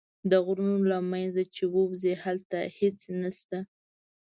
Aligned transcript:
د 0.29 0.31
غرونو 0.45 0.77
له 0.91 0.97
منځه 1.11 1.43
چې 1.55 1.63
ووځې 1.73 2.13
هلته 2.23 2.59
هېڅ 2.77 2.99
نه 3.21 3.29
شته. 3.37 3.59